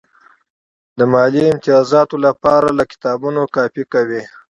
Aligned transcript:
د 0.97 0.99
مالي 1.11 1.43
امتیازاتو 1.53 2.15
لپاره 2.25 2.67
له 2.77 2.83
کتابونو 2.91 3.41
کاپي 3.55 3.83
کوي. 3.93 4.21